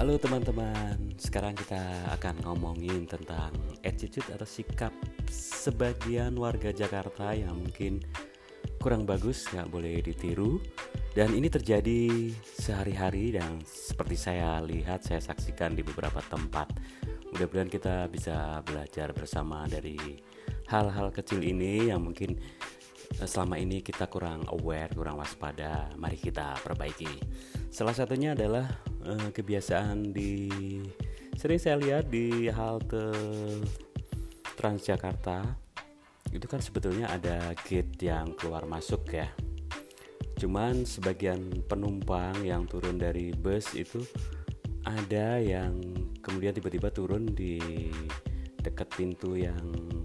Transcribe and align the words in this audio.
Halo 0.00 0.16
teman-teman, 0.16 1.12
sekarang 1.20 1.52
kita 1.52 1.76
akan 2.16 2.40
ngomongin 2.48 3.04
tentang 3.04 3.52
attitude 3.84 4.24
atau 4.32 4.48
sikap 4.48 4.96
sebagian 5.28 6.32
warga 6.40 6.72
Jakarta 6.72 7.36
yang 7.36 7.60
mungkin 7.60 8.00
kurang 8.80 9.04
bagus, 9.04 9.44
nggak 9.52 9.68
boleh 9.68 10.00
ditiru. 10.00 10.56
Dan 11.12 11.36
ini 11.36 11.52
terjadi 11.52 12.32
sehari-hari 12.32 13.36
dan 13.36 13.60
seperti 13.68 14.16
saya 14.16 14.64
lihat, 14.64 15.04
saya 15.04 15.20
saksikan 15.20 15.76
di 15.76 15.84
beberapa 15.84 16.24
tempat. 16.32 16.72
Mudah-mudahan 17.36 17.68
kita 17.68 18.08
bisa 18.08 18.64
belajar 18.64 19.12
bersama 19.12 19.68
dari 19.68 20.00
hal-hal 20.72 21.12
kecil 21.12 21.44
ini 21.44 21.92
yang 21.92 22.00
mungkin 22.00 22.40
eh, 23.20 23.28
selama 23.28 23.60
ini 23.60 23.84
kita 23.84 24.08
kurang 24.08 24.48
aware, 24.48 24.96
kurang 24.96 25.20
waspada. 25.20 25.92
Mari 26.00 26.16
kita 26.16 26.56
perbaiki. 26.64 27.20
Salah 27.68 27.92
satunya 27.92 28.32
adalah 28.32 28.89
uh, 29.04 29.28
kebiasaan 29.32 30.12
di 30.12 30.48
sering 31.36 31.60
saya 31.60 31.76
lihat 31.80 32.12
di 32.12 32.48
halte 32.52 33.12
Transjakarta 34.60 35.56
itu 36.30 36.44
kan 36.44 36.60
sebetulnya 36.60 37.08
ada 37.08 37.56
gate 37.64 37.96
yang 38.04 38.36
keluar 38.36 38.68
masuk 38.68 39.08
ya. 39.08 39.32
Cuman 40.36 40.84
sebagian 40.84 41.64
penumpang 41.64 42.44
yang 42.44 42.68
turun 42.68 43.00
dari 43.00 43.32
bus 43.32 43.72
itu 43.72 44.04
ada 44.84 45.40
yang 45.40 45.80
kemudian 46.20 46.52
tiba-tiba 46.52 46.92
turun 46.92 47.24
di 47.28 47.60
dekat 48.60 48.92
pintu 48.92 49.36
yang 49.36 49.60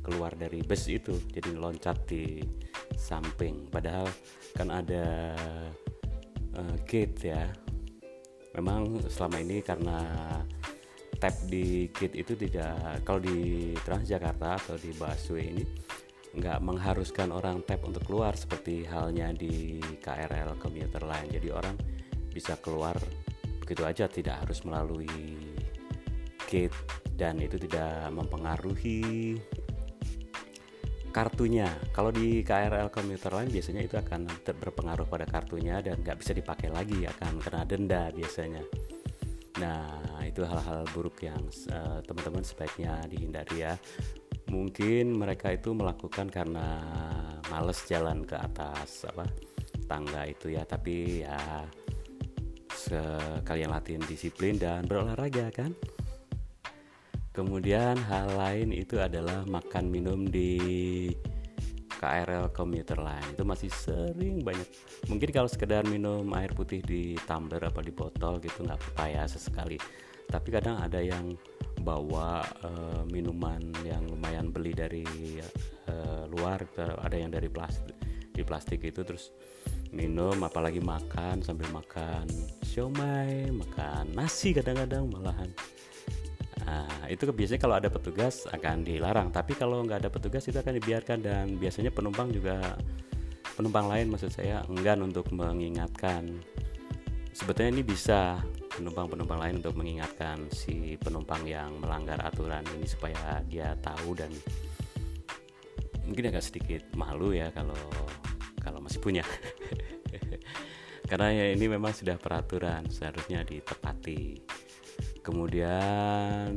keluar 0.00 0.32
dari 0.32 0.64
bus 0.64 0.88
itu 0.88 1.12
jadi 1.28 1.52
loncat 1.52 2.08
di 2.08 2.40
samping. 2.96 3.68
Padahal 3.68 4.08
kan 4.56 4.72
ada 4.72 5.36
uh, 6.56 6.76
gate 6.88 7.36
ya 7.36 7.44
memang 8.56 9.02
selama 9.08 9.36
ini 9.42 9.60
karena 9.60 9.98
tap 11.18 11.34
di 11.50 11.90
gate 11.90 12.14
itu 12.14 12.38
tidak 12.38 13.02
kalau 13.02 13.18
di 13.18 13.74
Transjakarta 13.82 14.54
atau 14.54 14.76
di 14.78 14.94
busway 14.94 15.50
ini 15.50 15.64
nggak 16.38 16.62
mengharuskan 16.62 17.34
orang 17.34 17.64
tap 17.66 17.82
untuk 17.82 18.06
keluar 18.06 18.38
seperti 18.38 18.86
halnya 18.86 19.34
di 19.34 19.82
KRL 19.98 20.60
komuter 20.62 21.02
lain 21.02 21.26
jadi 21.34 21.48
orang 21.50 21.74
bisa 22.30 22.54
keluar 22.62 22.94
begitu 23.58 23.82
aja 23.82 24.06
tidak 24.06 24.46
harus 24.46 24.62
melalui 24.62 25.10
gate 26.46 26.76
dan 27.18 27.42
itu 27.42 27.58
tidak 27.58 28.14
mempengaruhi 28.14 29.34
kartunya. 31.10 31.68
Kalau 31.90 32.12
di 32.12 32.44
KRL 32.44 32.92
komuter 32.92 33.32
lain 33.32 33.50
biasanya 33.50 33.82
itu 33.84 33.96
akan 33.96 34.28
berpengaruh 34.44 35.06
pada 35.08 35.26
kartunya 35.26 35.80
dan 35.80 36.00
nggak 36.00 36.18
bisa 36.20 36.32
dipakai 36.36 36.68
lagi 36.70 37.04
akan 37.08 37.40
kena 37.40 37.62
denda 37.64 38.12
biasanya. 38.12 38.62
Nah 39.58 40.22
itu 40.22 40.44
hal-hal 40.46 40.86
buruk 40.94 41.18
yang 41.24 41.40
uh, 41.72 41.98
teman-teman 42.06 42.44
sebaiknya 42.44 43.02
dihindari 43.10 43.66
ya. 43.66 43.74
Mungkin 44.48 45.12
mereka 45.12 45.52
itu 45.52 45.76
melakukan 45.76 46.32
karena 46.32 46.80
males 47.52 47.84
jalan 47.84 48.24
ke 48.24 48.36
atas 48.38 49.04
apa 49.04 49.26
tangga 49.90 50.24
itu 50.24 50.54
ya. 50.54 50.62
Tapi 50.64 51.26
ya 51.26 51.66
sekalian 52.68 53.74
latihan 53.74 54.04
disiplin 54.06 54.54
dan 54.54 54.86
berolahraga 54.86 55.50
kan 55.50 55.74
kemudian 57.38 57.94
hal 58.10 58.34
lain 58.34 58.74
itu 58.74 58.98
adalah 58.98 59.46
makan 59.46 59.86
minum 59.86 60.26
di 60.26 60.58
KRL 61.98 62.50
komuter 62.50 62.98
lain 62.98 63.22
itu 63.30 63.46
masih 63.46 63.70
sering 63.70 64.42
banyak. 64.42 64.66
Mungkin 65.06 65.30
kalau 65.30 65.46
sekedar 65.46 65.86
minum 65.86 66.26
air 66.34 66.50
putih 66.50 66.82
di 66.82 67.14
tumbler 67.30 67.62
apa 67.62 67.78
di 67.78 67.94
botol 67.94 68.42
gitu 68.42 68.66
nggak 68.66 68.74
apa-apa 68.74 69.04
ya 69.06 69.22
sesekali. 69.30 69.78
Tapi 70.26 70.48
kadang 70.50 70.82
ada 70.82 70.98
yang 70.98 71.38
bawa 71.82 72.42
uh, 72.66 73.02
minuman 73.06 73.62
yang 73.86 74.02
lumayan 74.10 74.50
beli 74.50 74.74
dari 74.74 75.06
uh, 75.86 76.26
luar 76.26 76.66
ada 76.74 77.14
yang 77.14 77.30
dari 77.30 77.46
plastik 77.46 77.94
di 78.34 78.42
plastik 78.42 78.82
itu 78.82 79.02
terus 79.02 79.30
minum 79.90 80.36
apalagi 80.42 80.78
makan 80.78 81.42
sambil 81.42 81.66
makan 81.74 82.28
siomay 82.62 83.50
makan 83.50 84.14
nasi 84.14 84.52
kadang-kadang 84.54 85.10
malahan 85.10 85.50
nah 86.68 87.08
itu 87.08 87.24
biasanya 87.32 87.60
kalau 87.64 87.76
ada 87.80 87.88
petugas 87.88 88.44
akan 88.52 88.84
dilarang. 88.84 89.32
Tapi 89.32 89.56
kalau 89.56 89.80
nggak 89.80 90.04
ada 90.04 90.10
petugas 90.12 90.44
itu 90.44 90.60
akan 90.60 90.76
dibiarkan. 90.76 91.18
Dan 91.24 91.56
biasanya 91.56 91.88
penumpang 91.88 92.28
juga 92.28 92.76
penumpang 93.56 93.88
lain 93.88 94.12
maksud 94.12 94.28
saya 94.28 94.60
enggan 94.68 95.00
untuk 95.00 95.32
mengingatkan. 95.32 96.28
Sebetulnya 97.32 97.80
ini 97.80 97.82
bisa 97.86 98.36
penumpang-penumpang 98.76 99.40
lain 99.40 99.54
untuk 99.64 99.74
mengingatkan 99.80 100.52
si 100.52 101.00
penumpang 101.00 101.48
yang 101.48 101.80
melanggar 101.80 102.20
aturan 102.20 102.62
ini 102.76 102.84
supaya 102.84 103.40
dia 103.48 103.72
tahu 103.80 104.12
dan 104.12 104.28
mungkin 106.04 106.28
agak 106.28 106.44
sedikit 106.44 106.84
malu 106.92 107.32
ya 107.32 107.48
kalau 107.56 107.78
kalau 108.60 108.84
masih 108.84 109.00
punya. 109.00 109.24
Karena 111.08 111.32
ya 111.32 111.46
ini 111.56 111.72
memang 111.72 111.96
sudah 111.96 112.20
peraturan 112.20 112.84
seharusnya 112.92 113.40
ditepati 113.40 114.44
kemudian 115.28 116.48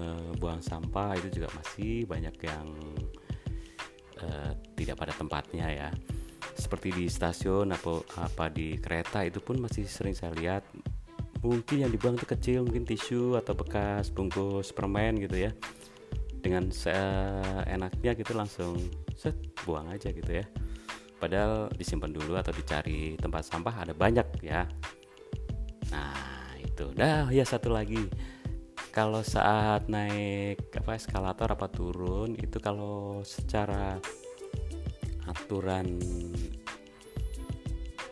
eh, 0.00 0.28
buang 0.40 0.64
sampah 0.64 1.12
itu 1.20 1.36
juga 1.36 1.52
masih 1.52 2.08
banyak 2.08 2.32
yang 2.40 2.66
eh, 4.24 4.50
tidak 4.80 4.96
pada 4.96 5.12
tempatnya 5.12 5.68
ya. 5.68 5.88
Seperti 6.56 6.96
di 6.96 7.04
stasiun 7.12 7.76
apa 7.76 8.00
apa 8.24 8.48
di 8.48 8.80
kereta 8.80 9.20
itu 9.28 9.44
pun 9.44 9.60
masih 9.60 9.84
sering 9.84 10.16
saya 10.16 10.32
lihat. 10.32 10.64
Mungkin 11.44 11.84
yang 11.84 11.92
dibuang 11.92 12.16
itu 12.16 12.24
kecil 12.24 12.64
mungkin 12.64 12.88
tisu 12.88 13.36
atau 13.36 13.52
bekas 13.52 14.08
bungkus 14.08 14.72
permen 14.72 15.20
gitu 15.20 15.36
ya. 15.36 15.52
Dengan 16.40 16.72
seenaknya 16.72 18.16
gitu 18.16 18.32
langsung 18.32 18.80
set 19.12 19.36
buang 19.68 19.92
aja 19.92 20.08
gitu 20.08 20.40
ya. 20.40 20.48
Padahal 21.20 21.68
disimpan 21.76 22.16
dulu 22.16 22.32
atau 22.40 22.48
dicari 22.48 23.12
tempat 23.20 23.44
sampah 23.44 23.84
ada 23.84 23.92
banyak 23.92 24.24
ya. 24.40 24.64
Nah 25.92 26.29
itu 26.80 26.96
dah 26.96 27.28
ya 27.28 27.44
satu 27.44 27.68
lagi. 27.68 28.08
Kalau 28.90 29.20
saat 29.20 29.86
naik 29.92 30.72
apa 30.72 30.96
eskalator 30.96 31.52
apa 31.52 31.68
turun 31.68 32.32
itu 32.40 32.56
kalau 32.56 33.20
secara 33.22 34.00
aturan 35.28 36.00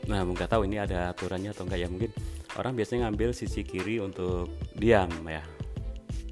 nah 0.09 0.25
nggak 0.25 0.49
tahu 0.49 0.65
ini 0.65 0.81
ada 0.81 1.13
aturannya 1.13 1.53
atau 1.53 1.69
enggak 1.69 1.81
ya 1.85 1.89
mungkin 1.91 2.09
orang 2.57 2.73
biasanya 2.79 3.09
ngambil 3.09 3.33
sisi 3.33 3.65
kiri 3.65 4.05
untuk 4.05 4.53
diam 4.77 5.09
ya. 5.25 5.41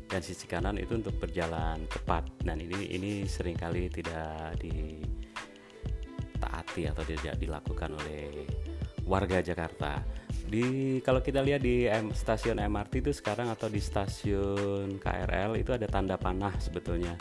Dan 0.07 0.23
sisi 0.23 0.47
kanan 0.47 0.79
itu 0.79 0.95
untuk 0.95 1.19
berjalan 1.19 1.83
cepat. 1.91 2.23
Dan 2.39 2.63
ini 2.63 2.87
ini 2.95 3.27
sering 3.27 3.59
kali 3.59 3.91
tidak 3.91 4.55
ditaati 4.63 5.03
atau 6.87 7.03
tidak 7.03 7.35
dilakukan 7.43 7.91
oleh 7.99 8.47
warga 9.03 9.43
Jakarta 9.43 9.99
di 10.47 10.99
kalau 11.03 11.19
kita 11.19 11.43
lihat 11.43 11.61
di 11.61 11.91
M, 11.91 12.15
stasiun 12.15 12.63
MRT 12.63 13.03
itu 13.03 13.13
sekarang 13.13 13.51
atau 13.51 13.67
di 13.67 13.83
stasiun 13.83 15.03
KRL 15.03 15.59
itu 15.59 15.75
ada 15.75 15.91
tanda 15.91 16.15
panah 16.15 16.55
sebetulnya 16.63 17.19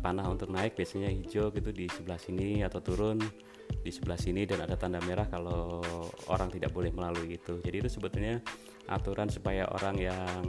panah 0.00 0.28
untuk 0.30 0.48
naik 0.48 0.78
biasanya 0.78 1.10
hijau 1.10 1.50
gitu 1.52 1.70
di 1.74 1.86
sebelah 1.90 2.20
sini 2.20 2.62
atau 2.64 2.80
turun 2.80 3.18
di 3.82 3.90
sebelah 3.90 4.20
sini 4.20 4.46
dan 4.46 4.62
ada 4.62 4.76
tanda 4.78 5.02
merah 5.02 5.26
kalau 5.26 5.82
orang 6.30 6.52
tidak 6.52 6.70
boleh 6.70 6.92
melalui 6.94 7.34
itu. 7.34 7.58
Jadi 7.64 7.76
itu 7.82 7.90
sebetulnya 7.90 8.38
aturan 8.86 9.32
supaya 9.32 9.66
orang 9.72 9.96
yang 9.98 10.42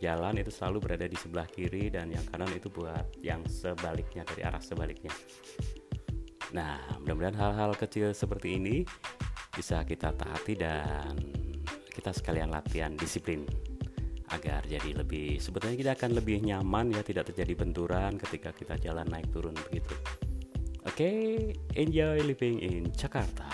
jalan 0.00 0.40
itu 0.40 0.52
selalu 0.52 0.78
berada 0.88 1.06
di 1.08 1.16
sebelah 1.18 1.48
kiri 1.48 1.92
dan 1.92 2.12
yang 2.12 2.24
kanan 2.30 2.48
itu 2.54 2.72
buat 2.72 3.16
yang 3.20 3.44
sebaliknya 3.48 4.24
dari 4.24 4.42
arah 4.44 4.62
sebaliknya. 4.62 5.12
Nah, 6.54 6.78
mudah-mudahan 7.02 7.36
hal-hal 7.36 7.74
kecil 7.74 8.14
seperti 8.14 8.56
ini 8.56 8.86
bisa 9.56 9.80
kita 9.88 10.12
taati 10.12 10.52
dan 10.52 11.16
kita 11.88 12.12
sekalian 12.12 12.52
latihan 12.52 12.92
disiplin 12.92 13.48
agar 14.36 14.60
jadi 14.68 15.00
lebih 15.00 15.40
sebetulnya 15.40 15.80
kita 15.80 15.92
akan 15.96 16.20
lebih 16.20 16.44
nyaman 16.44 16.92
ya 16.92 17.00
tidak 17.00 17.32
terjadi 17.32 17.56
benturan 17.56 18.20
ketika 18.20 18.52
kita 18.52 18.76
jalan 18.76 19.08
naik 19.08 19.32
turun 19.32 19.56
begitu. 19.56 19.96
Okay, 20.86 21.56
enjoy 21.72 22.20
living 22.20 22.60
in 22.60 22.92
Jakarta. 22.92 23.48